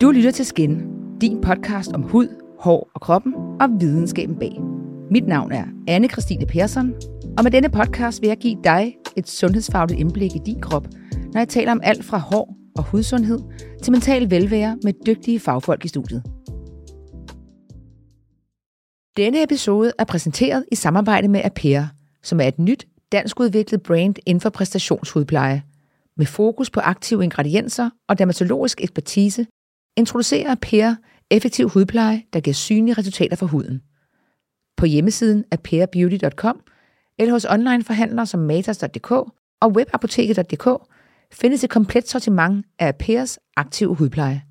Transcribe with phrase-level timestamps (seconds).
[0.00, 0.82] Du lytter til Skin,
[1.20, 4.52] din podcast om hud, hår og kroppen og videnskaben bag.
[5.10, 6.94] Mit navn er anne Christine Persson,
[7.38, 10.86] og med denne podcast vil jeg give dig et sundhedsfagligt indblik i din krop,
[11.32, 13.38] når jeg taler om alt fra hår og hudsundhed
[13.82, 16.22] til mental velvære med dygtige fagfolk i studiet.
[19.16, 21.88] Denne episode er præsenteret i samarbejde med Apera,
[22.22, 25.62] som er et nyt dansk udviklet brand inden for præstationshudpleje.
[26.16, 29.46] Med fokus på aktive ingredienser og dermatologisk ekspertise,
[30.00, 30.94] introducerer Per
[31.30, 33.82] effektiv hudpleje, der giver synlige resultater for huden.
[34.76, 36.60] På hjemmesiden aperabeauty.com
[37.18, 39.10] eller hos onlineforhandlere som matas.dk
[39.60, 40.68] og webapoteket.dk
[41.32, 44.42] findes et komplet sortiment af Pers aktive hudpleje.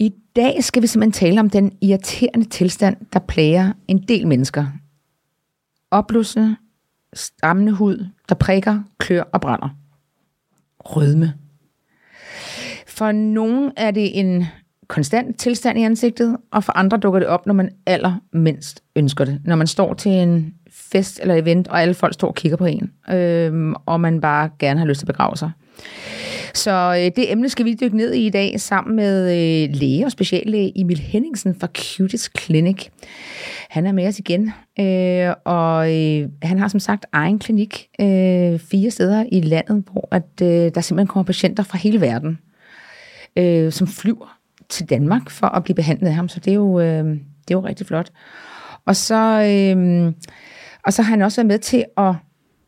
[0.00, 4.66] I dag skal vi simpelthen tale om den irriterende tilstand, der plager en del mennesker.
[5.90, 6.56] Opblussende,
[7.12, 9.68] stammende hud, der prikker, klør og brænder.
[10.80, 11.45] Rødme.
[12.96, 14.44] For nogen er det en
[14.88, 19.40] konstant tilstand i ansigtet, og for andre dukker det op, når man allermindst ønsker det.
[19.44, 22.64] Når man står til en fest eller event, og alle folk står og kigger på
[22.64, 25.50] en, øhm, og man bare gerne har lyst til at begrave sig.
[26.54, 30.04] Så øh, det emne skal vi dykke ned i i dag sammen med øh, læge
[30.04, 32.86] og speciallæge Emil Henningsen fra Cutis Clinic.
[33.70, 38.58] Han er med os igen, øh, og øh, han har som sagt egen klinik øh,
[38.58, 42.38] fire steder i landet, hvor at, øh, der simpelthen kommer patienter fra hele verden,
[43.36, 46.28] øh, som flyver til Danmark for at blive behandlet af ham.
[46.28, 48.10] Så det er jo, øh, det er jo rigtig flot.
[48.84, 50.12] Og så, øh,
[50.84, 52.14] og så har han også været med til at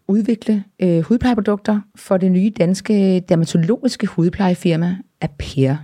[0.08, 5.76] udvikle øh, hudplejeprodukter for det nye danske dermatologiske hudplejefirma Aper.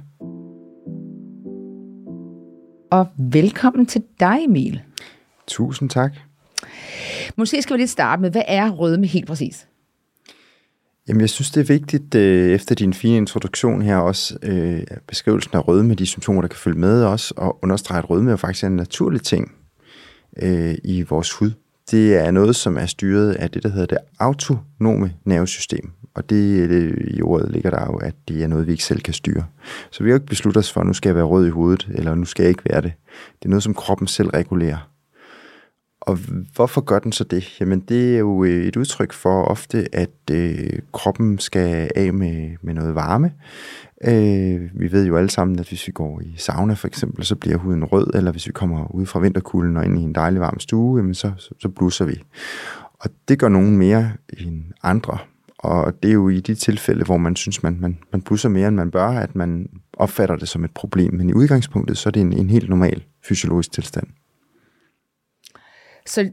[2.90, 4.82] Og velkommen til dig, Emil.
[5.46, 6.16] Tusind tak.
[7.36, 9.68] Måske skal vi lige starte med, hvad er rødme helt præcis?
[11.08, 15.56] Jamen, jeg synes, det er vigtigt, øh, efter din fine introduktion her også, øh, beskrivelsen
[15.56, 18.64] af rødme, de symptomer, der kan følge med os, og understrege, at rødme er faktisk
[18.64, 19.52] en naturlig ting
[20.42, 21.50] øh, i vores hud.
[21.90, 25.90] Det er noget, som er styret af det, der hedder det autonome nervesystem.
[26.14, 29.00] Og det, det i ordet ligger der jo, at det er noget, vi ikke selv
[29.00, 29.44] kan styre.
[29.90, 31.50] Så vi har jo ikke besluttet os for, at nu skal jeg være rød i
[31.50, 32.92] hovedet, eller nu skal jeg ikke være det.
[33.38, 34.93] Det er noget, som kroppen selv regulerer.
[36.06, 36.18] Og
[36.54, 37.60] hvorfor gør den så det?
[37.60, 42.56] Jamen det er jo øh, et udtryk for ofte, at øh, kroppen skal af med,
[42.62, 43.32] med noget varme.
[44.04, 47.36] Øh, vi ved jo alle sammen, at hvis vi går i sauna for eksempel, så
[47.36, 50.40] bliver huden rød, eller hvis vi kommer ud fra vinterkulden og ind i en dejlig
[50.40, 52.22] varm stue, jamen så, så, så blusser vi.
[52.98, 55.18] Og det gør nogen mere end andre.
[55.58, 58.68] Og det er jo i de tilfælde, hvor man synes, man, man, man blusser mere,
[58.68, 61.14] end man bør, at man opfatter det som et problem.
[61.14, 64.06] Men i udgangspunktet, så er det en, en helt normal fysiologisk tilstand.
[66.06, 66.30] Så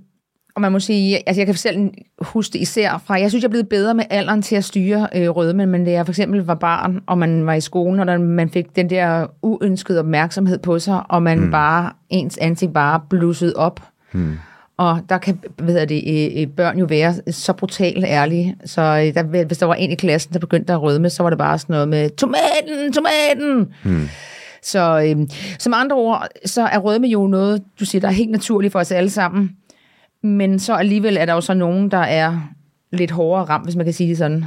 [0.55, 1.89] og man må sige, altså jeg kan selv
[2.21, 5.07] huske det især fra, jeg synes, jeg er blevet bedre med alderen til at styre
[5.15, 8.07] øh, rødmen, men det er for eksempel var barn, og man var i skolen, og
[8.07, 11.51] der, man fik den der uønskede opmærksomhed på sig, og man mm.
[11.51, 13.81] bare, ens ansigt bare blussede op.
[14.11, 14.37] Mm.
[14.77, 16.03] Og der kan hvad det,
[16.37, 19.95] øh, børn jo være så brutalt ærlige, så øh, der, hvis der var en i
[19.95, 23.73] klassen, der begyndte at rødme, så var det bare sådan noget med, tomaten, tomaten!
[23.83, 24.07] Mm.
[24.63, 25.27] Så øh,
[25.59, 28.79] som andre ord, så er rødme jo noget, du siger, der er helt naturligt for
[28.79, 29.57] os alle sammen.
[30.23, 32.37] Men så alligevel er der jo så nogen, der er
[32.91, 34.45] lidt hårdere ramt, hvis man kan sige det sådan.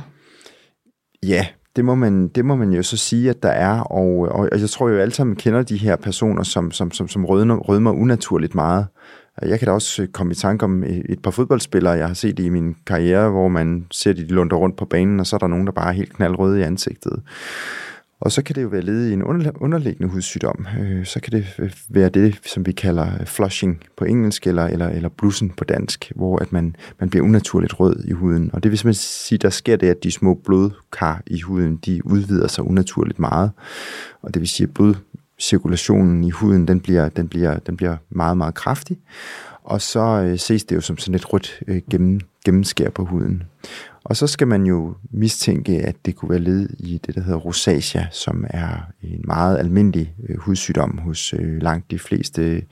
[1.22, 1.46] Ja,
[1.76, 4.70] det må man, det må man jo så sige, at der er, og, og jeg
[4.70, 8.54] tror jo alle sammen kender de her personer, som, som, som, som rødmer, rødmer unaturligt
[8.54, 8.86] meget.
[9.42, 12.14] Jeg kan da også øh, komme i tanke om øh, et par fodboldspillere, jeg har
[12.14, 15.38] set i min karriere, hvor man ser, de lunder rundt på banen, og så er
[15.38, 17.22] der nogen, der bare er helt knaldrøde i ansigtet.
[18.24, 19.22] Og så kan det jo være ledet i en
[19.60, 20.66] underliggende hudsygdom.
[20.80, 25.08] Øh, så kan det være det, som vi kalder flushing på engelsk, eller, eller, eller
[25.08, 28.50] blussen på dansk, hvor at man, man bliver unaturligt rød i huden.
[28.52, 32.06] Og det vil simpelthen sige, der sker det, at de små blodkar i huden, de
[32.06, 33.50] udvider sig unaturligt meget.
[34.22, 38.36] Og det vil sige, at blodcirkulationen i huden, den bliver, den bliver, den bliver meget,
[38.36, 38.98] meget kraftig.
[39.64, 43.42] Og så øh, ses det jo som sådan et rødt øh, gennem, gennemskær på huden.
[44.04, 47.38] Og så skal man jo mistænke, at det kunne være led i det, der hedder
[47.38, 52.62] rosacea, som er en meget almindelig øh, hudsygdom hos øh, langt de fleste,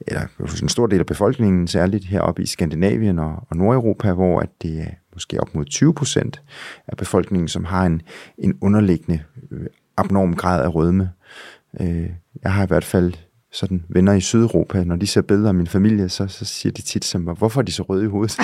[0.00, 4.40] eller hos en stor del af befolkningen, særligt heroppe i Skandinavien og, og Nordeuropa, hvor
[4.40, 6.42] at det er måske op mod 20 procent
[6.88, 8.02] af befolkningen, som har en,
[8.38, 9.66] en underliggende øh,
[9.96, 11.10] abnorm grad af rødme.
[11.80, 12.10] Øh,
[12.42, 13.14] jeg har i hvert fald
[13.52, 16.82] sådan venner i Sydeuropa, når de ser billeder af min familie, så, så siger de
[16.82, 18.38] tit til mig, hvorfor er de så røde i hovedet?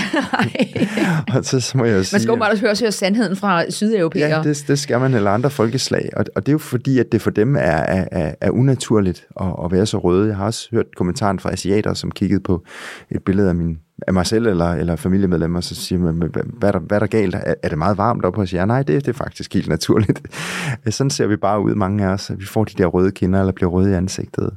[1.35, 2.15] og så, så må jeg jo sige...
[2.15, 4.37] Man skal jo bare høre, høre sandheden fra sydeuropæere.
[4.37, 6.11] Ja, det, det skal man, eller andre folkeslag.
[6.17, 9.27] Og, og det er jo fordi, at det for dem er, er, er, er unaturligt
[9.41, 10.29] at, at være så røde.
[10.29, 12.65] Jeg har også hørt kommentaren fra asiater, som kiggede på
[13.11, 16.69] et billede af min af mig selv eller, eller familiemedlemmer, så siger man, hvad, hvad,
[16.69, 17.35] er der, hvad er der galt?
[17.35, 18.65] Er, er det meget varmt op hos jer?
[18.65, 20.23] Nej, det, det er faktisk helt naturligt.
[20.89, 22.31] Sådan ser vi bare ud, mange af os.
[22.39, 24.51] Vi får de der røde kinder, eller bliver røde i ansigtet.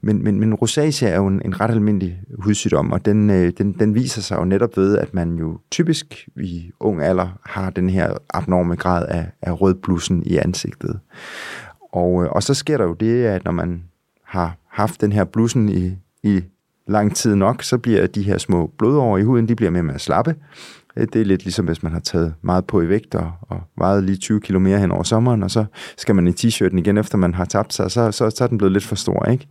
[0.00, 3.72] Men, men, men rosacea er jo en, en ret almindelig hudsygdom, og den, øh, den,
[3.72, 7.90] den viser sig jo netop ved, at man jo typisk i ung alder har den
[7.90, 11.00] her abnorme grad af, af rødblussen i ansigtet.
[11.92, 13.82] Og, øh, og så sker der jo det, at når man
[14.24, 16.42] har haft den her blussen i, i
[16.88, 19.94] lang tid nok, så bliver de her små blodår i huden, de bliver mere med
[19.94, 20.34] at slappe.
[20.96, 23.60] Øh, det er lidt ligesom, hvis man har taget meget på i vægt og, og
[23.78, 25.64] vejet lige 20 kilo mere hen over sommeren, og så
[25.96, 28.58] skal man i t-shirten igen, efter man har tabt sig, så, så, så er den
[28.58, 29.24] blevet lidt for stor.
[29.24, 29.48] Ikke?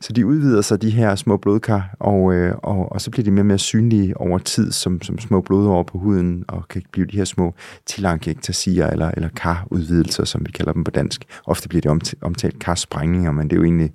[0.00, 3.30] Så de udvider sig, de her små blodkar, og, øh, og, og så bliver de
[3.30, 7.06] mere og mere synlige over tid som, som små blodår på huden, og kan blive
[7.06, 7.54] de her små
[7.86, 11.24] tilankektasier, eller, eller karudvidelser, som vi kalder dem på dansk.
[11.46, 13.92] Ofte bliver det omtalt karsprængninger, men det er jo egentlig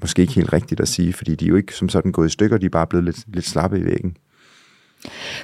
[0.00, 2.30] måske ikke helt rigtigt at sige, fordi de er jo ikke som sådan gået i
[2.30, 4.16] stykker, de er bare blevet lidt, lidt slappe i væggen.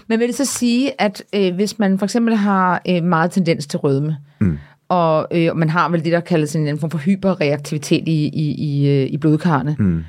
[0.07, 3.67] Men vil det så sige, at øh, hvis man for eksempel har øh, meget tendens
[3.67, 4.59] til rødme, mm.
[4.89, 8.89] og øh, man har vel det, der kaldes en form for hyperreaktivitet i, i, i,
[8.89, 10.05] øh, i blodkarrene, mm.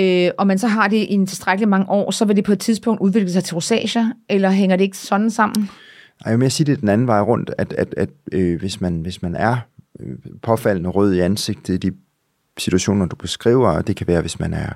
[0.00, 2.52] øh, og man så har det i en tilstrækkelig mange år, så vil det på
[2.52, 5.70] et tidspunkt udvikle sig til rosacea, eller hænger det ikke sådan sammen?
[6.24, 9.00] Ej, jeg vil sige det den anden vej rundt, at, at, at øh, hvis, man,
[9.00, 9.56] hvis man er
[10.00, 11.92] øh, påfaldende rød i ansigtet de
[12.58, 14.72] situationer, du beskriver, og det kan være, hvis man er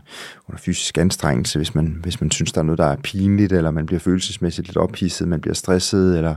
[0.48, 3.70] under fysisk anstrengelse, hvis man, hvis man synes, der er noget, der er pinligt, eller
[3.70, 6.34] man bliver følelsesmæssigt lidt ophidset, man bliver stresset, eller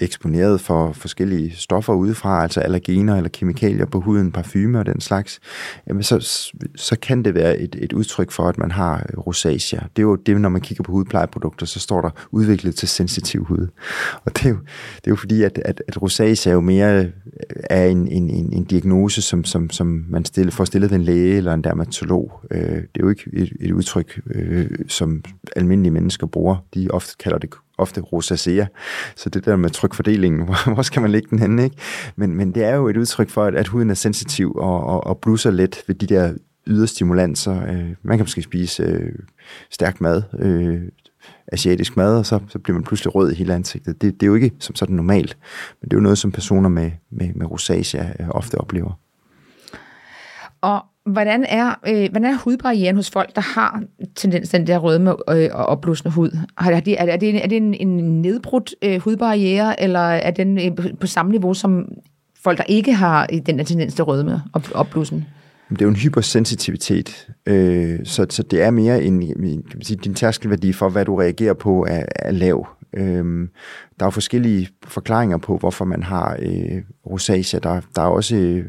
[0.00, 5.40] eksponeret for forskellige stoffer udefra, altså allergener eller kemikalier på huden, parfume og den slags,
[5.86, 9.80] jamen så, så kan det være et, et udtryk for, at man har rosacea.
[9.96, 13.44] Det er jo det, når man kigger på hudplejeprodukter, så står der udviklet til sensitiv
[13.44, 13.68] hud.
[14.24, 14.58] Og det er jo,
[14.96, 17.06] det er jo fordi, at, at, at rosacea er jo mere
[17.70, 21.36] er en, en, en, en diagnose, som, som, som man stille, får stillet en læge
[21.36, 22.40] eller en dermatolog.
[22.50, 25.24] Øh, det er jo ikke et, et udtryk, øh, som
[25.56, 26.56] almindelige mennesker bruger.
[26.74, 28.66] De ofte kalder det ofte rosacea.
[29.16, 30.42] Så det der med trykfordelingen,
[30.72, 31.64] hvor, skal man lægge den henne?
[31.64, 31.76] Ikke?
[32.16, 35.06] Men, men det er jo et udtryk for, at, at huden er sensitiv og, og,
[35.06, 36.34] og blusser let ved de der
[36.66, 37.66] yderstimulanser.
[37.66, 39.12] Øh, man kan måske spise øh,
[39.70, 40.82] stærk mad, øh,
[41.52, 44.02] asiatisk mad, og så, så bliver man pludselig rød i hele ansigtet.
[44.02, 45.38] Det, det er jo ikke som sådan normalt,
[45.80, 48.92] men det er jo noget, som personer med, med, med rosacea øh, ofte oplever.
[50.60, 53.82] Og Hvordan er, øh, hvordan er hudbarrieren hos folk, der har
[54.16, 56.38] tendens til den der rødme øh, og opblusende hud?
[56.58, 60.94] Er det, er det, er det en, en nedbrudt øh, hudbarriere, eller er den øh,
[61.00, 61.88] på samme niveau som
[62.42, 65.26] folk, der ikke har øh, den der tendens til rødme og opblussen?
[65.70, 69.96] Det er jo en hypersensitivitet, øh, så, så det er mere en, kan man sige,
[69.96, 72.68] din tærskelværdi for, hvad du reagerer på, er, er lav.
[72.96, 73.48] Øhm,
[73.98, 77.60] der er jo forskellige forklaringer på, hvorfor man har øh, rosacea.
[77.60, 78.64] Der, der er også øh,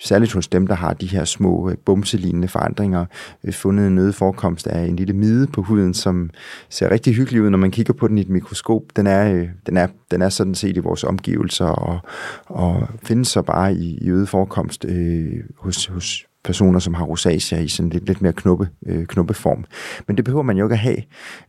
[0.00, 3.06] særligt hos dem, der har de her små øh, bumselignende forandringer,
[3.44, 6.30] øh, fundet en øget forekomst af en lille mide på huden, som
[6.68, 8.82] ser rigtig hyggelig ud, når man kigger på den i et mikroskop.
[8.96, 11.98] Den er, øh, den er, den er sådan set i vores omgivelser og,
[12.46, 17.60] og findes så bare i, i øget forekomst øh, hos, hos personer, som har rosacea
[17.60, 19.64] i sådan lidt, lidt mere knuppe, øh, knuppeform.
[20.06, 21.02] Men det behøver man jo ikke at have.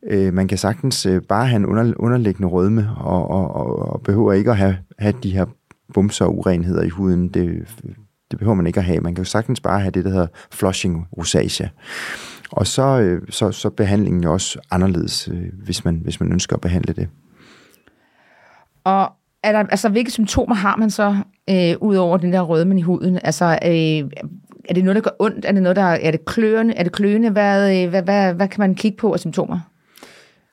[0.10, 4.02] Øh, man kan sagtens øh, bare have en under, underliggende rødme, og, og, og, og
[4.02, 5.46] behøver ikke at have, have de her
[5.94, 7.28] bumser og urenheder i huden.
[7.28, 7.68] Det
[8.32, 9.00] det behøver man ikke at have.
[9.00, 11.68] Man kan jo sagtens bare have det, der hedder flushing rosacea.
[12.52, 16.56] Og så, øh, så, så behandlingen jo også anderledes, øh, hvis man, hvis man ønsker
[16.56, 17.10] at behandle det.
[18.84, 19.12] Og
[19.44, 21.16] er der, altså, hvilke symptomer har man så,
[21.50, 23.20] øh, ud over den der rødmen i huden?
[23.24, 24.12] Altså, øh,
[24.70, 25.46] er det noget, der gør ondt?
[25.46, 26.74] Er det noget, der er det kløende?
[26.74, 27.30] Er det kløende?
[27.30, 29.60] Hvad, øh, hvad, hvad, hvad kan man kigge på af symptomer?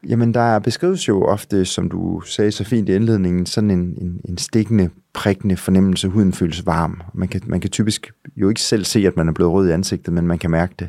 [0.08, 4.20] Jamen, der beskrives jo ofte, som du sagde så fint i indledningen, sådan en, en,
[4.28, 6.08] en stikkende, prikkende fornemmelse.
[6.08, 7.02] Huden føles varm.
[7.14, 9.72] Man kan, man kan typisk jo ikke selv se, at man er blevet rød i
[9.72, 10.88] ansigtet, men man kan mærke det.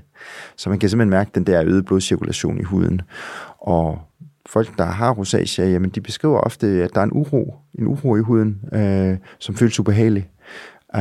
[0.56, 3.02] Så man kan simpelthen mærke den der øgede blodcirkulation i huden.
[3.58, 4.00] Og
[4.46, 8.16] folk, der har rosacea, jamen, de beskriver ofte, at der er en uro, en uro
[8.16, 10.30] i huden, øh, som føles ubehagelig.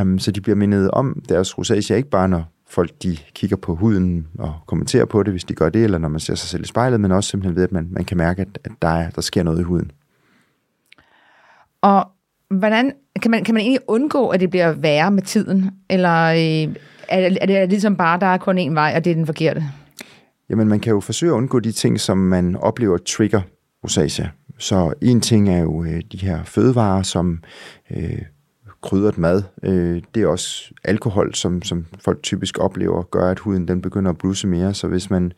[0.00, 3.74] Um, så de bliver mindet om deres rosacea, ikke bare når folk de kigger på
[3.74, 6.62] huden og kommenterer på det, hvis de gør det, eller når man ser sig selv
[6.62, 9.10] i spejlet, men også simpelthen ved, at man, man kan mærke, at, at der, er,
[9.10, 9.90] der sker noget i huden.
[11.82, 12.08] Og
[12.50, 15.70] hvordan kan man, kan man egentlig undgå, at det bliver værre med tiden?
[15.90, 16.74] Eller øh,
[17.08, 19.26] er, det, er det ligesom bare, der er kun én vej, og det er den
[19.26, 19.64] forkerte?
[20.50, 23.40] Jamen, man kan jo forsøge at undgå de ting, som man oplever trigger
[23.84, 24.26] rosacea.
[24.58, 27.42] Så en ting er jo øh, de her fødevarer, som
[27.90, 28.22] øh,
[28.82, 29.42] krydret mad.
[29.62, 34.10] Øh, det er også alkohol, som, som folk typisk oplever, gør, at huden den begynder
[34.10, 34.74] at blusse mere.
[34.74, 35.32] Så hvis man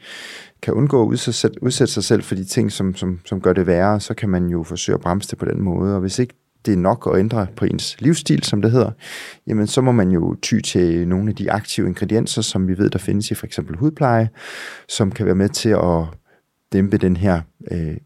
[0.62, 3.66] kan undgå at udsætte, udsætte sig selv for de ting, som, som, som gør det
[3.66, 5.94] værre, så kan man jo forsøge at bremse det på den måde.
[5.94, 6.34] Og hvis ikke
[6.66, 8.90] det er nok at ændre på ens livsstil, som det hedder,
[9.46, 12.90] jamen så må man jo ty til nogle af de aktive ingredienser, som vi ved,
[12.90, 14.28] der findes i for eksempel hudpleje,
[14.88, 16.04] som kan være med til at
[16.72, 17.96] dæmpe den her øh,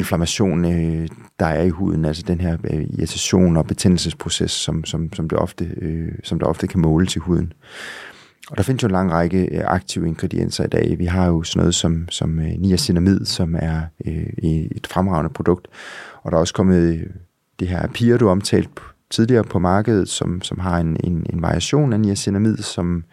[0.00, 1.08] inflammation, øh,
[1.40, 5.38] der er i huden, altså den her øh, irritation og betændelsesproces, som, som, som, det
[5.38, 7.52] ofte, øh, som der ofte kan måles i huden.
[8.50, 10.98] Og der findes jo en lang række øh, aktive ingredienser i dag.
[10.98, 14.26] Vi har jo sådan noget som, som øh, niacinamid, som er øh,
[14.76, 15.68] et fremragende produkt.
[16.22, 17.06] Og der er også kommet øh,
[17.60, 18.70] det her Pia, du omtalt
[19.10, 23.04] tidligere på markedet, som, som har en, en, en variation af niacinamid, som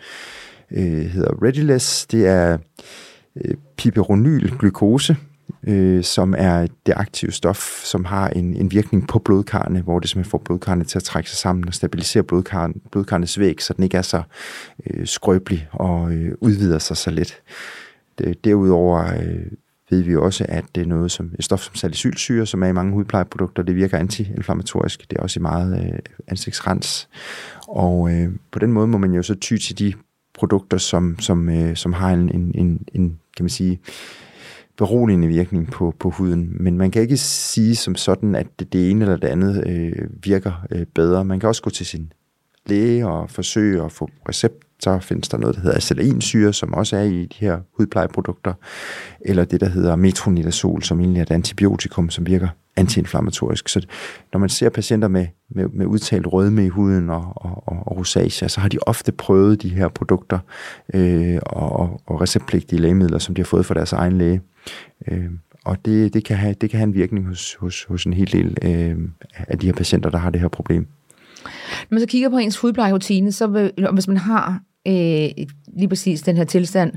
[0.71, 2.05] øh, hedder Rediless.
[2.05, 2.57] Det er
[3.45, 5.17] øh, piperonylglukose,
[5.67, 10.09] øh, som er det aktive stof, som har en, en virkning på blodkarrene, hvor det
[10.09, 13.83] simpelthen får blodkarrene til at trække sig sammen og stabilisere blodkarrene, blodkarrenes væg, så den
[13.83, 14.21] ikke er så
[14.85, 17.41] øh, skrøbelig og øh, udvider sig så let.
[18.17, 19.51] Det, derudover øh,
[19.89, 22.71] ved vi også, at det er noget som et stof som salicylsyre, som er i
[22.71, 25.09] mange hudplejeprodukter, det virker antiinflammatorisk.
[25.09, 27.09] Det er også i meget øh, ansigtsrens.
[27.67, 29.93] Og øh, på den måde må man jo så ty til de
[30.33, 33.79] produkter, som, som, øh, som har en, en, en, en, kan man sige,
[34.77, 36.63] beroligende virkning på, på huden.
[36.63, 40.09] Men man kan ikke sige som sådan, at det, det ene eller det andet øh,
[40.23, 41.25] virker øh, bedre.
[41.25, 42.11] Man kan også gå til sin
[42.65, 44.66] læge og forsøge at få recept.
[44.79, 48.53] Så findes der noget, der hedder acelainsyre, som også er i de her hudplejeprodukter.
[49.21, 53.69] Eller det, der hedder metronidazol, som egentlig er et antibiotikum, som virker antiinflammatorisk.
[53.69, 53.87] Så
[54.33, 57.97] når man ser patienter med, med, med udtalt rødme i huden og, og, og, og
[57.97, 60.39] rosacea, så har de ofte prøvet de her produkter
[60.93, 64.41] øh, og, og receptpligtige lægemidler, som de har fået fra deres egen læge.
[65.07, 65.29] Øh,
[65.65, 68.31] og det, det, kan have, det kan have en virkning hos, hos, hos en hel
[68.31, 68.97] del øh,
[69.33, 70.87] af de her patienter, der har det her problem.
[71.89, 75.45] Når man så kigger på ens hudplejerutine, så vil, hvis man har øh,
[75.77, 76.93] lige præcis den her tilstand,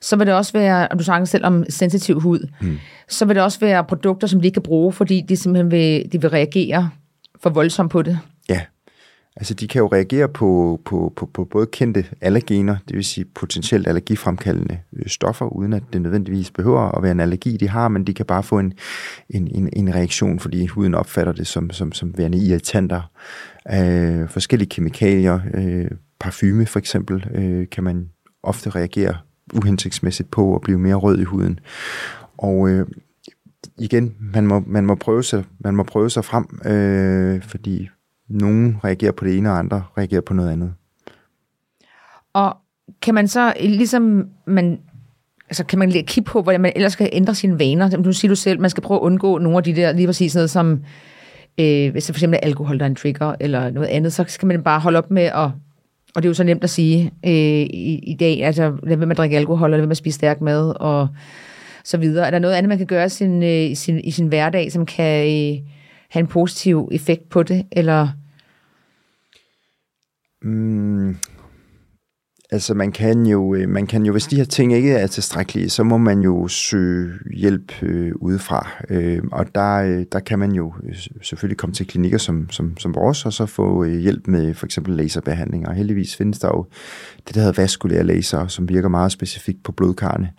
[0.00, 2.78] så vil det også være, og du snakker selv om sensitiv hud, mm.
[3.08, 6.12] så vil det også være produkter, som de ikke kan bruge, fordi de simpelthen vil,
[6.12, 6.90] de vil reagere
[7.40, 8.18] for voldsomt på det.
[8.48, 8.60] Ja,
[9.36, 13.24] altså de kan jo reagere på, på, på, på både kendte allergener, det vil sige
[13.24, 17.88] potentielt allergifremkaldende øh, stoffer, uden at det nødvendigvis behøver at være en allergi, de har,
[17.88, 18.72] men de kan bare få en,
[19.30, 23.10] en, en, en reaktion, fordi huden opfatter det som, som, som værende irritanter.
[23.72, 25.90] Øh, forskellige kemikalier, øh,
[26.22, 28.08] parfume for eksempel, øh, kan man
[28.42, 29.16] ofte reagere
[29.54, 31.60] uhensigtsmæssigt på at blive mere rød i huden.
[32.38, 32.86] Og øh,
[33.78, 37.88] igen, man må, man, må prøve sig, man må prøve sig frem, øh, fordi
[38.28, 40.74] nogen reagerer på det ene, og andre reagerer på noget andet.
[42.32, 42.56] Og
[43.02, 44.80] kan man så, ligesom man,
[45.48, 48.02] altså kan man kigge på, hvordan man ellers skal ændre sine vaner?
[48.02, 50.34] Du siger du selv, man skal prøve at undgå nogle af de der, lige præcis
[50.34, 50.84] noget som,
[51.58, 54.24] øh, hvis det for eksempel er alkohol, der er en trigger, eller noget andet, så
[54.28, 55.50] skal man bare holde op med at
[56.14, 59.06] og det er jo så nemt at sige øh, i, i dag, altså lad være
[59.06, 61.08] med at drikke alkohol, eller lad være med at spise stærk mad, og
[61.84, 62.26] så videre.
[62.26, 65.26] Er der noget andet, man kan gøre sin, øh, sin, i sin hverdag, som kan
[65.26, 65.62] øh,
[66.08, 68.08] have en positiv effekt på det, eller...
[70.42, 71.16] Mm,
[72.52, 75.70] Altså man kan jo, øh, man kan jo, hvis de her ting ikke er tilstrækkelige,
[75.70, 78.68] så må man jo søge hjælp øh, udefra.
[78.90, 82.76] Øh, og der, øh, der kan man jo øh, selvfølgelig komme til klinikker som, som,
[82.78, 85.68] som vores, og så få øh, hjælp med for eksempel laserbehandling.
[85.68, 86.66] Og heldigvis findes der jo
[87.26, 90.30] det, der hedder vaskulære laser, som virker meget specifikt på blodkarne.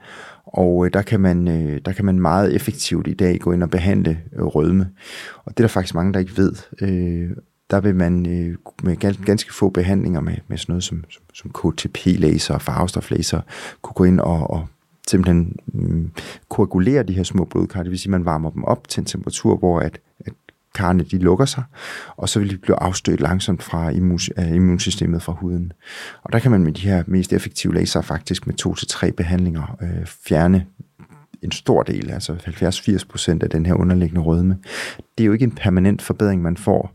[0.45, 3.63] Og øh, der, kan man, øh, der kan man meget effektivt i dag gå ind
[3.63, 4.89] og behandle øh, rødme.
[5.45, 6.53] Og det er der faktisk mange, der ikke ved.
[6.81, 7.29] Øh,
[7.71, 11.51] der vil man øh, med ganske få behandlinger med, med sådan noget som, som, som
[11.51, 13.41] KTP-laser og farvestoflaser
[13.81, 14.67] kunne gå ind og, og
[15.07, 17.83] simpelthen øh, koagulere de her små blodkar.
[17.83, 20.33] Det vil sige, at man varmer dem op til en temperatur, hvor at, at
[20.75, 21.63] karne de lukker sig,
[22.17, 25.73] og så vil de blive afstødt langsomt fra immun, immunsystemet fra huden.
[26.23, 29.11] Og der kan man med de her mest effektive laser faktisk med to til tre
[29.11, 30.65] behandlinger øh, fjerne
[31.43, 34.57] en stor del, altså 70-80% af den her underliggende rødme.
[35.17, 36.93] Det er jo ikke en permanent forbedring, man får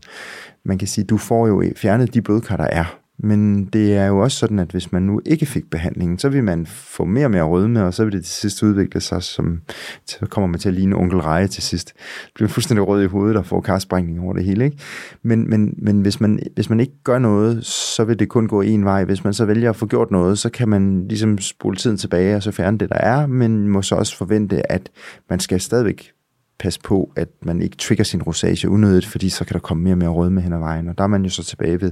[0.65, 2.99] man kan sige, du får jo fjernet de blodkar, der er.
[3.23, 6.43] Men det er jo også sådan, at hvis man nu ikke fik behandlingen, så vil
[6.43, 9.61] man få mere og mere rødme, og så vil det til sidst udvikle sig, som
[10.05, 11.93] så kommer man til at ligne onkel Reje til sidst.
[12.25, 14.65] Det bliver fuldstændig rød i hovedet og får karsprængning over det hele.
[14.65, 14.77] Ikke?
[15.23, 18.61] Men, men, men hvis, man, hvis man ikke gør noget, så vil det kun gå
[18.61, 19.03] en vej.
[19.03, 22.35] Hvis man så vælger at få gjort noget, så kan man ligesom spole tiden tilbage
[22.35, 24.89] og så fjerne det, der er, men må så også forvente, at
[25.29, 26.11] man skal stadigvæk
[26.59, 29.93] passe på, at man ikke trigger sin rosacea unødigt, fordi så kan der komme mere
[29.93, 30.87] og mere rødme hen ad vejen.
[30.87, 31.91] Og der er man jo så tilbage ved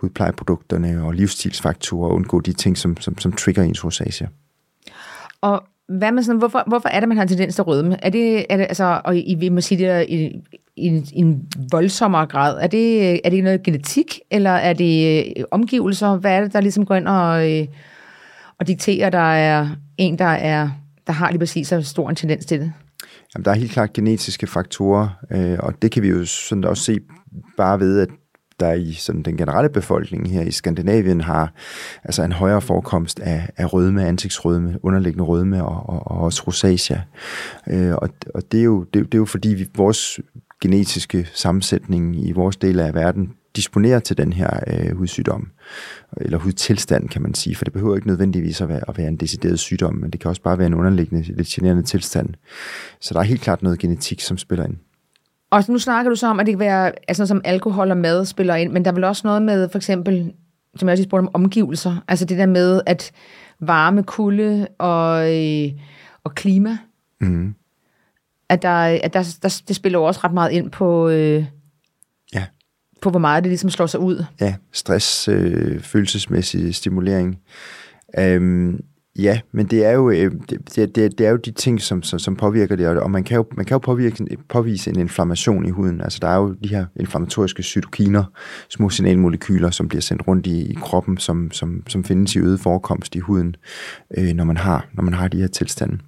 [0.00, 4.28] hudplejeprodukterne og livsstilsfaktorer og undgå de ting, som, som, som trigger ens rosacea.
[5.40, 8.04] Og hvad med sådan, hvorfor, hvorfor er det, man har en tendens til rødme?
[8.04, 10.26] Er det, er det altså, og I, vi må sige det i,
[10.76, 15.44] i, i en voldsommere grad, er det, er det noget genetik, eller er det øh,
[15.50, 16.16] omgivelser?
[16.16, 17.66] Hvad er det, der ligesom går ind og, øh,
[18.58, 20.70] og dikterer, der er en, der, er,
[21.06, 22.72] der har lige præcis så stor en tendens til det?
[23.34, 26.82] Jamen, der er helt klart genetiske faktorer, øh, og det kan vi jo sådan også
[26.82, 26.98] se
[27.56, 28.08] bare ved, at
[28.60, 31.52] der i sådan den generelle befolkning her i Skandinavien har
[32.04, 36.98] altså en højere forekomst af, af rødme, ansigtsrødme, underliggende rødme og, og, og også rosacea.
[37.68, 40.20] Øh, og, og det er jo, det, det er jo fordi vi, vores
[40.62, 45.50] genetiske sammensætning i vores del af verden disponerer til den her øh, hudsygdom,
[46.16, 49.16] eller hudtilstand, kan man sige, for det behøver ikke nødvendigvis at være, at være en
[49.16, 52.28] decideret sygdom, men det kan også bare være en underliggende, lidt generende tilstand.
[53.00, 54.76] Så der er helt klart noget genetik, som spiller ind.
[55.50, 58.24] Og nu snakker du så om, at det kan være, altså som alkohol og mad
[58.26, 60.32] spiller ind, men der er vel også noget med, for eksempel,
[60.76, 61.96] som jeg også spurgte om, omgivelser.
[62.08, 63.12] Altså det der med, at
[63.60, 65.68] varme, kulde og, øh,
[66.24, 66.78] og klima,
[67.22, 67.54] Mm.
[68.48, 71.44] at, der, at der, der, det spiller jo også ret meget ind på, øh,
[72.34, 72.44] Ja.
[73.02, 74.24] på, hvor meget det ligesom slår sig ud.
[74.40, 77.38] Ja, stress, øh, følelsesmæssig stimulering.
[78.18, 78.80] Øhm,
[79.18, 82.02] ja, men det er jo, øh, det, det, det, det er jo de ting, som,
[82.02, 85.66] som, som påvirker det, og man kan jo, man kan jo påvirke, påvise en inflammation
[85.66, 86.00] i huden.
[86.00, 88.24] Altså der er jo de her inflammatoriske cytokiner,
[88.68, 92.60] små signalmolekyler, som bliver sendt rundt i, i kroppen, som, som, som findes i øget
[92.60, 93.56] forekomst i huden,
[94.18, 95.98] øh, når, man har, når man har de her tilstande.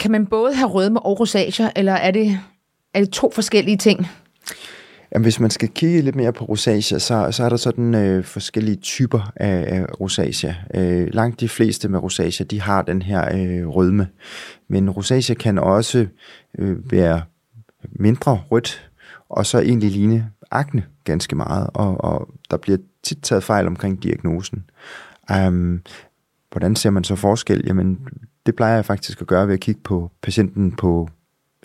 [0.00, 2.38] Kan man både have rødme og rosacea, eller er det,
[2.94, 4.06] er det to forskellige ting?
[5.12, 8.24] Jamen, hvis man skal kigge lidt mere på rosacea, så, så er der sådan øh,
[8.24, 10.54] forskellige typer af, af rosacea.
[10.74, 14.08] Øh, langt de fleste med rosacea, de har den her øh, rødme.
[14.68, 16.06] Men rosacea kan også
[16.58, 17.22] øh, være
[17.82, 18.90] mindre rødt,
[19.28, 21.70] og så egentlig ligne akne ganske meget.
[21.74, 24.64] Og, og der bliver tit taget fejl omkring diagnosen.
[25.46, 25.82] Um,
[26.50, 27.62] hvordan ser man så forskel?
[27.66, 28.08] Jamen,
[28.46, 31.08] det plejer jeg faktisk at gøre ved at kigge på patienten på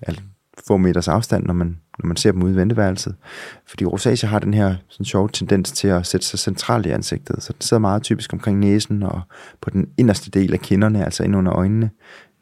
[0.01, 0.23] altså,
[0.67, 3.15] få meters afstand, når man, når man ser dem ude i venteværelset.
[3.67, 7.43] Fordi rosacea har den her sådan sjove tendens til at sætte sig centralt i ansigtet,
[7.43, 9.21] så den sidder meget typisk omkring næsen og
[9.61, 11.89] på den inderste del af kinderne, altså ind under øjnene,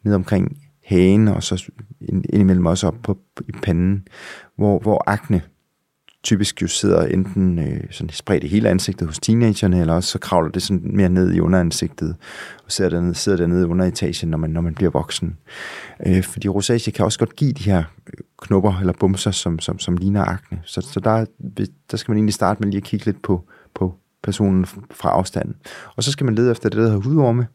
[0.04, 4.08] ned omkring hagen og så ind- indimellem også op på, i panden,
[4.56, 5.42] hvor, hvor akne
[6.24, 10.20] typisk jo sidder enten øh, sådan spredt i hele ansigtet hos teenagerne, eller også så
[10.20, 12.16] kravler det sådan mere ned i underansigtet,
[12.66, 15.38] og sidder dernede, sidder dernede i underetagen, når man, når man bliver voksen.
[16.08, 17.84] Øh, fordi rosacea kan også godt give de her
[18.42, 20.62] knopper eller bumser, som, som, som ligner akne.
[20.66, 21.26] Så, så der,
[21.92, 25.56] der skal man egentlig starte med lige at kigge lidt på, på personen fra afstanden.
[25.96, 27.48] Og så skal man lede efter det, der hedder hudorme.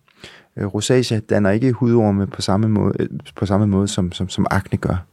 [0.57, 4.47] Øh, rosacea danner ikke hudorme på samme måde, øh, på samme måde som, som, som
[4.51, 5.07] akne gør.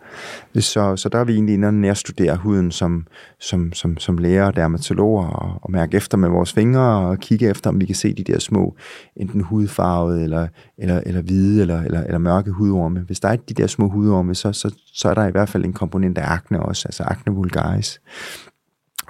[0.59, 3.07] Så, så der er vi egentlig inde og nærstudere huden som,
[3.39, 7.49] som, som, som læger og dermatologer og, og mærke efter med vores fingre og kigge
[7.49, 8.75] efter, om vi kan se de der små,
[9.15, 10.47] enten hudfarvede eller,
[10.77, 12.99] eller, eller hvide eller, eller, eller mørke hudorme.
[12.99, 15.65] Hvis der er de der små hudorme, så, så, så er der i hvert fald
[15.65, 17.99] en komponent af akne også, altså akne vulgaris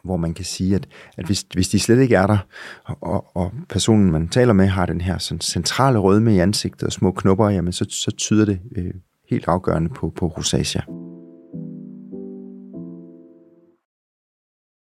[0.04, 0.88] hvor man kan sige, at,
[1.18, 2.38] at hvis, hvis de slet ikke er der,
[2.86, 6.92] og, og personen, man taler med, har den her sådan centrale rødme i ansigtet og
[6.92, 8.94] små knopper, jamen så, så tyder det øh,
[9.30, 10.82] helt afgørende på, på rosacea.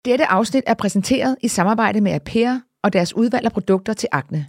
[0.05, 4.45] Dette afsnit er præsenteret i samarbejde med Apea og deres udvalg af produkter til akne.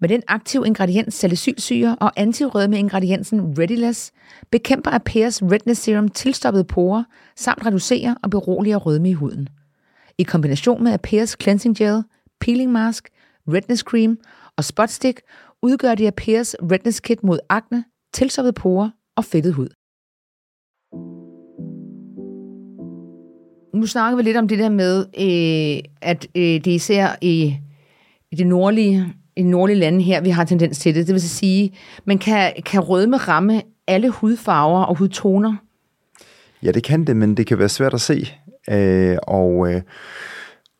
[0.00, 4.12] Med den aktive ingrediens salicylsyre og antirødme ingrediensen Rediless
[4.50, 7.04] bekæmper Apeas Redness Serum tilstoppede porer
[7.36, 9.48] samt reducerer og beroliger rødme i huden.
[10.18, 12.02] I kombination med Apeas Cleansing Gel,
[12.40, 13.08] Peeling Mask,
[13.48, 14.18] Redness Cream
[14.56, 15.20] og Spot Stick
[15.62, 19.68] udgør det Apeas Redness Kit mod akne, tilstoppede porer og fedtet hud.
[23.74, 27.56] Nu snakker vi lidt om det der med, øh, at øh, det især i,
[28.32, 31.06] i det nordlige, i de nordlige lande her, vi har tendens til det.
[31.06, 31.74] Det vil sige,
[32.04, 35.56] man kan, kan rødme ramme alle hudfarver og hudtoner.
[36.62, 38.32] Ja, det kan det, men det kan være svært at se.
[38.70, 39.82] Øh, og øh,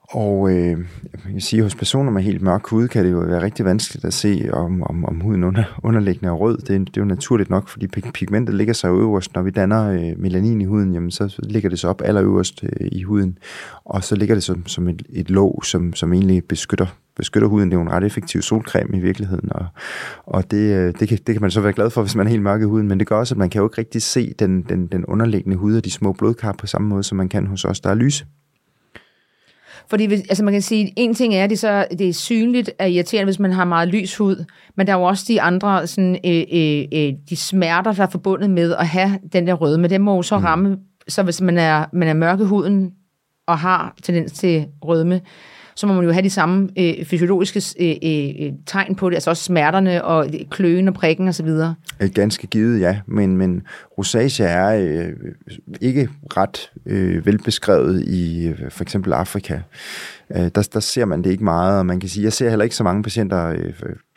[0.08, 0.78] og øh,
[1.12, 4.04] jeg kan sige, hos personer med helt mørk hud, kan det jo være rigtig vanskeligt
[4.04, 6.58] at se, om, om, om huden under, underliggende er rød.
[6.58, 9.34] Det, det er jo naturligt nok, fordi pigmentet ligger sig øverst.
[9.34, 12.64] Når vi danner øh, melanin i huden, jamen, så, så ligger det så op allerøverst
[12.64, 13.38] øh, i huden.
[13.84, 17.70] Og så ligger det som, som et, et låg, som, som egentlig beskytter beskytter huden.
[17.70, 19.66] Det er jo en ret effektiv solcreme i virkeligheden, og,
[20.26, 22.30] og det, øh, det, kan, det kan man så være glad for, hvis man er
[22.30, 24.34] helt mørk i huden, men det gør også, at man kan jo ikke rigtig se
[24.38, 27.46] den, den, den underliggende hud og de små blodkar på samme måde, som man kan
[27.46, 28.26] hos os, der er lyse.
[29.90, 32.70] Fordi hvis, altså man kan sige, en ting er, at det, så, det er synligt
[32.78, 34.44] er irriterende, hvis man har meget lys hud,
[34.76, 38.10] men der er jo også de andre sådan, øh, øh, øh, de smerter, der er
[38.10, 41.40] forbundet med at have den der røde, men det må jo så ramme, så hvis
[41.40, 42.92] man er, man er mørke huden
[43.46, 45.20] og har tendens til rødme,
[45.76, 49.16] så må man jo have de samme øh, fysiologiske øh, øh, øh, tegn på det,
[49.16, 51.48] altså også smerterne og kløen og prikken osv.
[52.00, 53.00] Øh, ganske givet, ja.
[53.06, 53.62] Men, men
[53.98, 55.12] rosacea er øh,
[55.80, 59.60] ikke ret øh, velbeskrevet i øh, for eksempel Afrika.
[60.36, 62.64] Øh, der, der ser man det ikke meget, og man kan sige, jeg ser heller
[62.64, 63.72] ikke så mange patienter øh,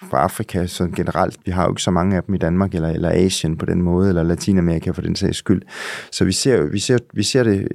[0.10, 1.38] fra Afrika sådan generelt.
[1.46, 3.82] Vi har jo ikke så mange af dem i Danmark, eller, eller Asien på den
[3.82, 5.62] måde, eller Latinamerika for den sags skyld.
[6.12, 7.68] Så vi ser, vi ser, vi ser det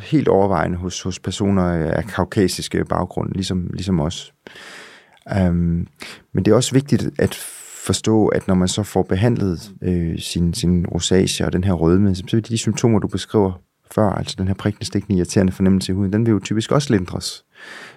[0.00, 4.32] helt overvejende hos, hos personer af kaukasiske baggrund, ligesom, ligesom os.
[5.36, 5.86] Um,
[6.34, 7.34] men det er også vigtigt at
[7.86, 12.14] forstå, at når man så får behandlet øh, sin, sin rosacea og den her rødme,
[12.14, 13.52] så vil de symptomer, du beskriver
[13.94, 16.92] før, altså den her prikkende, stikkende, irriterende fornemmelse i huden, den vil jo typisk også
[16.92, 17.44] lindres.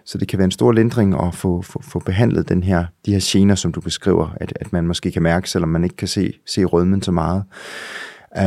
[0.06, 3.12] Så det kan være en stor lindring at få, få, få behandlet den her, de
[3.12, 6.08] her gener, som du beskriver, at, at man måske kan mærke, selvom man ikke kan
[6.08, 7.44] se, se rødmen så meget.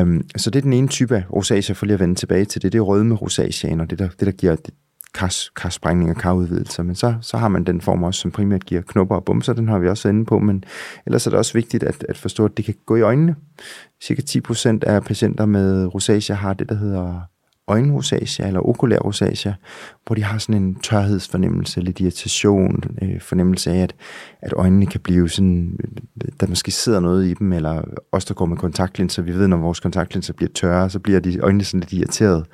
[0.00, 2.62] Um, så det er den ene type af rosacea, for lige at vende tilbage til
[2.62, 4.74] det, det er rødme rosaceaen, og det der, det der giver det,
[5.14, 8.80] kars, karsprængning og karudvidelser, men så, så har man den form også, som primært giver
[8.80, 10.64] knopper og bumser, den har vi også inde på, men
[11.06, 13.36] ellers er det også vigtigt at, at forstå, at det kan gå i øjnene.
[14.02, 17.20] Cirka 10% af patienter med rosacea har det, der hedder
[17.68, 19.52] øjenrosacea eller okulær rosacea,
[20.06, 23.94] hvor de har sådan en tørhedsfornemmelse, lidt irritation, øh, fornemmelse af, at,
[24.42, 25.78] at øjnene kan blive sådan,
[26.40, 29.56] der måske sidder noget i dem, eller os, der går med kontaktlinser, vi ved, når
[29.56, 32.46] vores kontaktlinser bliver tørre, så bliver de øjnene sådan lidt irriteret.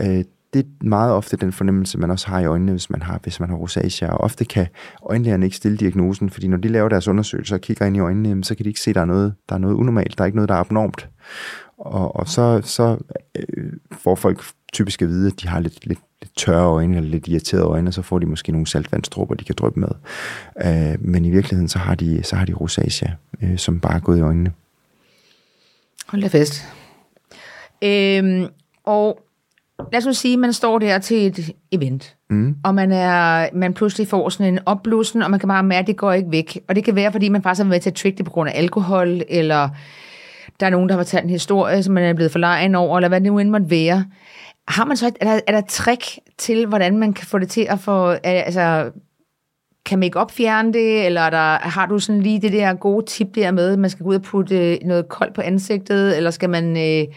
[0.00, 3.20] Øh, det er meget ofte den fornemmelse, man også har i øjnene, hvis man har,
[3.22, 4.08] hvis man har rosacea.
[4.08, 4.66] Og ofte kan
[5.02, 8.44] øjenlægerne ikke stille diagnosen, fordi når de laver deres undersøgelser og kigger ind i øjnene,
[8.44, 10.26] så kan de ikke se, at der er noget, der er noget unormalt, der er
[10.26, 11.08] ikke noget, der er abnormt.
[11.78, 12.98] Og, og så, så
[13.34, 17.10] øh, får folk typisk at vide, at de har lidt, lidt, lidt tørre øjne eller
[17.10, 19.88] lidt irriterede øjne, og så får de måske nogle saltvandstråber, de kan dryppe med.
[20.64, 23.10] Øh, men i virkeligheden, så har de, så har de rosacea,
[23.42, 24.52] øh, som bare er gået i øjnene.
[26.06, 26.64] Hold da fest.
[27.82, 28.46] Øhm,
[28.84, 29.18] og
[29.92, 32.56] lad os nu sige, at man står der til et event, mm.
[32.64, 35.86] og man, er, man pludselig får sådan en opblussen, og man kan bare mærke, at
[35.86, 36.58] det går ikke væk.
[36.68, 38.50] Og det kan være, fordi man faktisk har været til at trick det på grund
[38.50, 39.68] af alkohol, eller
[40.60, 43.08] der er nogen, der har fortalt en historie, som man er blevet forlegen over, eller
[43.08, 44.04] hvad det nu end måtte være.
[44.68, 46.04] Har man så et, er, der, er der trick
[46.38, 48.90] til, hvordan man kan få det til at få, altså,
[49.86, 53.50] kan make-up fjerne det, eller der, har du sådan lige det der gode tip der
[53.50, 56.76] med, at man skal gå ud og putte noget koldt på ansigtet, eller skal man...
[56.76, 57.14] Øh,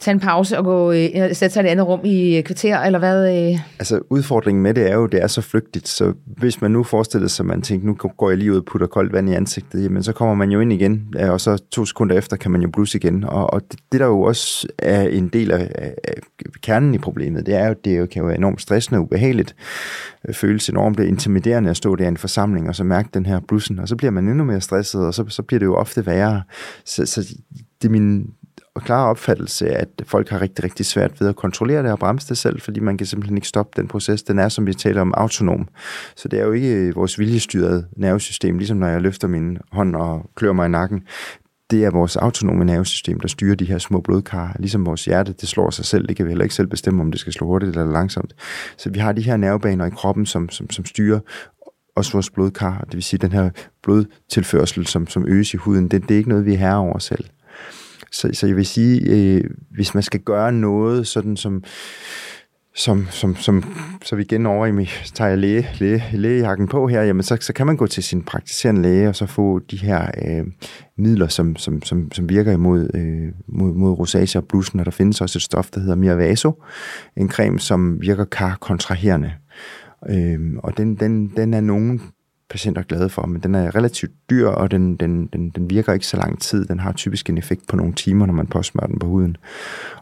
[0.00, 2.78] tage en pause og gå, øh, sætte sig i et andet rum i øh, kvarter,
[2.78, 3.50] eller hvad?
[3.52, 3.58] Øh?
[3.78, 7.28] Altså, udfordringen med det er jo, det er så flygtigt, så hvis man nu forestiller
[7.28, 9.82] sig, at man tænker, nu går jeg lige ud og putter koldt vand i ansigtet,
[9.82, 12.68] jamen så kommer man jo ind igen, og så to sekunder efter kan man jo
[12.68, 16.14] blusse igen, og, og det, det, der jo også er en del af, af, af
[16.62, 19.56] kernen i problemet, det er jo, det jo, kan jo være enormt stressende og ubehageligt,
[20.28, 23.40] øh, føles enormt intimiderende at stå der i en forsamling, og så mærke den her
[23.48, 26.06] blussen, og så bliver man endnu mere stresset, og så, så bliver det jo ofte
[26.06, 26.42] værre.
[26.84, 27.34] Så, så
[27.82, 28.26] det er min
[28.78, 32.28] og klare opfattelse, at folk har rigtig, rigtig svært ved at kontrollere det og bremse
[32.28, 34.22] det selv, fordi man kan simpelthen ikke stoppe den proces.
[34.22, 35.68] Den er, som vi taler om, autonom.
[36.16, 39.96] Så det er jo ikke øh, vores viljestyrede nervesystem, ligesom når jeg løfter min hånd
[39.96, 41.02] og klør mig i nakken.
[41.70, 44.56] Det er vores autonome nervesystem, der styrer de her små blodkar.
[44.58, 46.08] Ligesom vores hjerte, det slår sig selv.
[46.08, 48.34] Det kan vi heller ikke selv bestemme, om det skal slå hurtigt eller langsomt.
[48.78, 51.20] Så vi har de her nervebaner i kroppen, som, som, som styrer
[51.96, 52.84] også vores blodkar.
[52.84, 53.50] Det vil sige, den her
[53.82, 56.98] blodtilførsel, som, som øges i huden, det, det er ikke noget, vi er herre over
[56.98, 57.24] selv.
[58.12, 61.64] Så, så jeg vil sige, øh, hvis man skal gøre noget, sådan som,
[62.78, 63.64] som, som, som
[64.04, 67.36] så vi igen over i mig, tager jeg læge, læge, lægejakken på her, jamen så,
[67.40, 70.46] så kan man gå til sin praktiserende læge og så få de her øh,
[70.96, 74.92] midler, som, som, som, som virker imod øh, mod, mod rosacea og blussen, og der
[74.92, 76.62] findes også et stof, der hedder Miravaso,
[77.16, 79.32] en creme, som virker kar-kontraherende.
[80.10, 82.02] Øh, og den, den, den er nogen
[82.50, 86.06] patienter glade for, men den er relativt dyr, og den, den, den, den virker ikke
[86.06, 86.64] så lang tid.
[86.64, 89.36] Den har typisk en effekt på nogle timer, når man påsmører den på huden.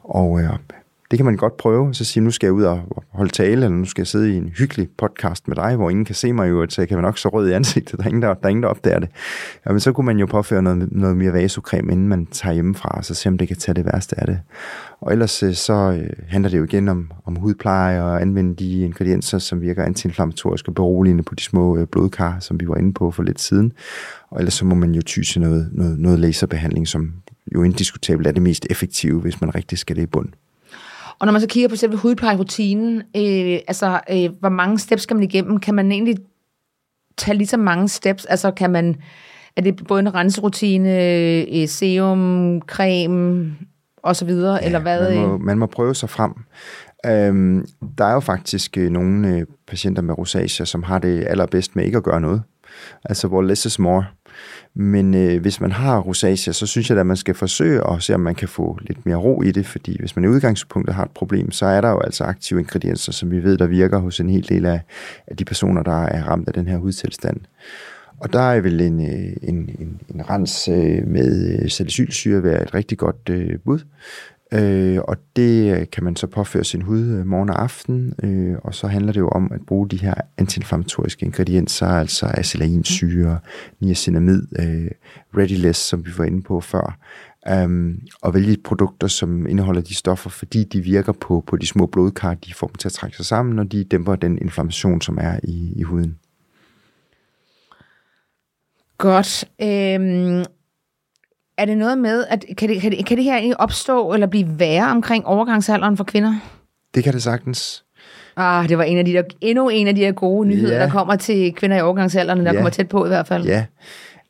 [0.02, 0.50] Og øh,
[1.10, 3.68] det kan man godt prøve, så sige, nu skal jeg ud og holde tale, eller
[3.68, 6.50] nu skal jeg sidde i en hyggelig podcast med dig, hvor ingen kan se mig
[6.50, 8.48] jo, så jeg kan nok så rød i ansigtet, der er ingen, der, der, er
[8.48, 9.08] ingen, der opdager det.
[9.66, 12.88] Ja, men så kunne man jo påføre noget, noget mere vasocreme, inden man tager hjemmefra,
[12.88, 14.40] og så se, om det kan tage det værste af det.
[15.00, 18.80] Og ellers øh, så øh, handler det jo igen om, om hudpleje og anvende de
[18.80, 22.92] ingredienser, som virker antiinflammatorisk og beroligende på de små øh, blodkar, som vi var inde
[22.92, 23.72] på for lidt siden.
[24.30, 27.12] Og ellers så må man jo tyse noget, noget, noget laserbehandling, som
[27.54, 30.28] jo indiskutabelt er det mest effektive, hvis man rigtig skal det i bund.
[31.18, 35.16] Og når man så kigger på selve hudplejerutinen, øh, altså øh, hvor mange steps skal
[35.16, 35.60] man igennem?
[35.60, 36.16] Kan man egentlig
[37.18, 38.24] tage lige så mange steps?
[38.24, 38.96] Altså kan man,
[39.56, 41.02] er det både en renserutine,
[41.52, 43.56] øh, serum, creme
[44.02, 45.14] og så videre, ja, eller hvad?
[45.14, 46.32] Man må, man må prøve sig frem.
[47.06, 47.66] Øhm,
[47.98, 51.84] der er jo faktisk øh, nogle øh, patienter med rosacea, som har det allerbedst med
[51.84, 52.42] ikke at gøre noget.
[53.04, 54.04] Altså hvor less is more.
[54.78, 58.14] Men øh, hvis man har rosacea, så synes jeg, at man skal forsøge at se,
[58.14, 61.04] om man kan få lidt mere ro i det, fordi hvis man i udgangspunktet har
[61.04, 64.20] et problem, så er der jo altså aktive ingredienser, som vi ved, der virker hos
[64.20, 64.80] en hel del af,
[65.26, 67.40] af de personer, der er ramt af den her hudtilstand.
[68.20, 72.62] Og der er vel en, øh, en, en, en rens øh, med øh, salicylsyre være
[72.62, 73.80] et rigtig godt øh, bud.
[74.52, 78.56] Øh, og det øh, kan man så påføre sin hud øh, morgen og aften, øh,
[78.64, 83.38] og så handler det jo om at bruge de her antiinflammatoriske ingredienser, altså acelainsyre,
[83.80, 84.90] niacinamid, øh,
[85.36, 86.98] readyless, som vi var inde på før.
[87.48, 91.86] øhm, og vælge produkter, som indeholder de stoffer, fordi de virker på, på de små
[91.86, 95.18] blodkar, de får dem til at trække sig sammen, og de dæmper den inflammation, som
[95.20, 96.18] er i, i huden.
[98.98, 99.44] Godt.
[99.62, 100.44] Øhm,
[101.58, 104.26] er det noget med, at kan det, kan, det, kan det her egentlig opstå eller
[104.26, 106.34] blive værre omkring overgangsalderen for kvinder?
[106.94, 107.84] Det kan det sagtens.
[108.36, 110.82] Ah, det var en af de der, endnu en af de der gode nyheder, Ja.
[110.82, 112.52] der kommer til kvinder i overgangsalderen, der Ja.
[112.54, 113.44] kommer tæt på i hvert fald.
[113.44, 113.64] Ja,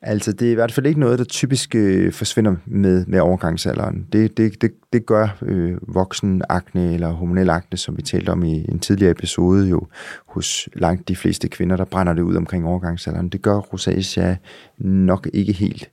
[0.01, 4.07] altså det er i hvert fald ikke noget, der typisk øh, forsvinder med, med overgangsalderen.
[4.13, 8.43] Det, det, det, det gør øh, voksen akne eller hormonel akne, som vi talte om
[8.43, 9.87] i en tidligere episode, jo
[10.27, 13.29] hos langt de fleste kvinder, der brænder det ud omkring overgangsalderen.
[13.29, 14.35] Det gør rosacea
[14.77, 15.89] nok ikke helt.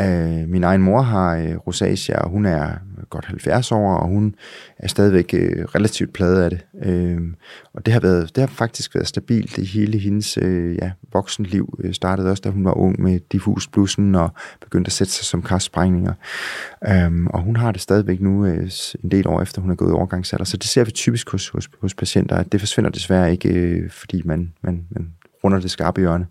[0.00, 2.70] Uh, min egen mor har øh, rosacea, og hun er
[3.10, 4.34] godt 70 år, og hun
[4.78, 6.60] er stadigvæk øh, relativt pladet af det.
[6.86, 7.22] Uh,
[7.74, 10.38] og det har, været, det har faktisk været stabilt i hele hendes
[10.82, 11.78] ja, voksenliv.
[11.84, 14.30] Uh, startede også, da hun var ung med diffus blussen og
[14.60, 16.12] begyndte at sætte sig som karsprængninger.
[17.06, 19.92] Um, og hun har det stadigvæk nu en del år efter, hun er gået i
[19.92, 20.44] overgangsalder.
[20.44, 24.22] Så det ser vi typisk hos, hos, hos patienter, at det forsvinder desværre ikke, fordi
[24.24, 25.08] man, man, man
[25.44, 26.26] runder det skarpe hjørne.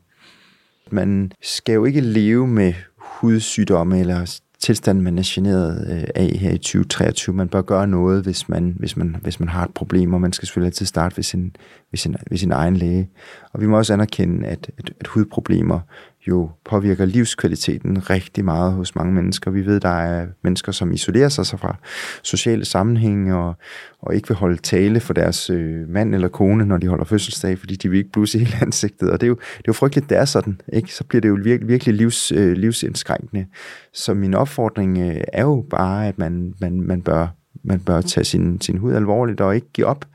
[0.92, 2.74] Man skal jo ikke leve med
[3.22, 7.36] hudsygdomme eller tilstand, man er generet øh, af her i 2023.
[7.36, 10.34] Man bør gøre noget, hvis man, hvis man, hvis man har et problem, og man
[10.34, 11.56] skal selvfølgelig altid starte ved sin,
[11.92, 13.10] ved sin, ved sin egen læge.
[13.54, 15.80] Og vi må også anerkende, at, at, at hudproblemer
[16.28, 19.52] jo påvirker livskvaliteten rigtig meget hos mange mennesker.
[19.52, 21.76] Vi ved, der er mennesker, som isolerer sig fra
[22.24, 23.56] sociale sammenhænge og,
[24.02, 27.60] og ikke vil holde tale for deres øh, mand eller kone, når de holder fødselsdag,
[27.60, 29.10] fordi de vil ikke blusse i hele ansigtet.
[29.10, 30.62] Og det er jo, det er jo frygteligt, det er sådan.
[30.74, 30.94] Ikke?
[30.94, 33.46] Så bliver det jo virkelig, virkelig livs, øh, livsindskrænkende.
[33.94, 37.28] Så min opfordring øh, er jo bare, at man, man, man bør
[37.64, 40.06] man bør tage sin, sin hud alvorligt og ikke give op,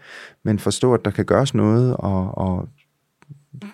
[0.45, 2.69] men forstå, at der kan gøres noget, og, og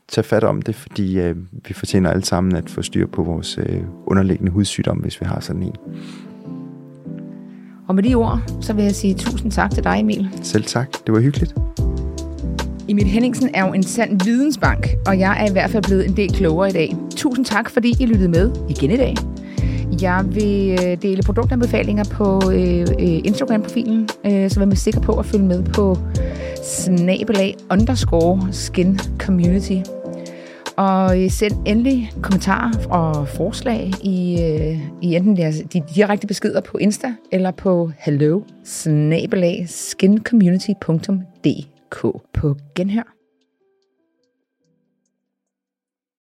[0.09, 1.37] tage fat om det, fordi øh,
[1.69, 5.41] vi fortjener alle sammen at få styr på vores øh, underliggende hudsygdom, hvis vi har
[5.41, 5.77] sådan en.
[7.89, 10.29] Og med de ord, så vil jeg sige tusind tak til dig, Emil.
[10.43, 10.93] Selv tak.
[11.07, 11.55] Det var hyggeligt.
[12.89, 16.17] Emil Henningsen er jo en sand vidensbank, og jeg er i hvert fald blevet en
[16.17, 16.97] del klogere i dag.
[17.17, 19.15] Tusind tak, fordi I lyttede med igen i dag.
[20.03, 25.19] Jeg vil øh, dele produktanbefalinger på øh, øh, Instagram-profilen, øh, så vær med sikker på
[25.19, 25.99] at følge med på
[26.65, 29.91] snabelag underscore skin community.
[30.77, 36.61] Og øh, send endelig kommentarer og forslag i, øh, i enten deres, de direkte beskeder
[36.61, 43.16] på Insta eller på hello snabelag skincommunity.dk på genhør.